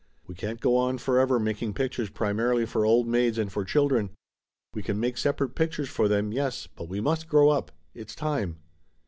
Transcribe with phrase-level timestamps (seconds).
[0.25, 4.09] We can't go on forever making pictures pri marily for old maids and for children!
[4.73, 7.71] We can make separate pictures for them, yes, but we must grow up.
[7.93, 8.57] It's time."